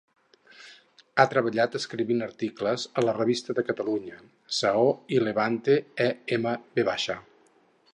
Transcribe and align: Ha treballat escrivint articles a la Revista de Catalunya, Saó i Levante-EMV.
Ha 1.17 1.25
treballat 1.33 1.77
escrivint 1.81 2.25
articles 2.29 2.87
a 3.01 3.05
la 3.05 3.15
Revista 3.19 3.57
de 3.61 3.67
Catalunya, 3.69 4.21
Saó 4.63 4.91
i 5.17 5.25
Levante-EMV. 5.29 6.87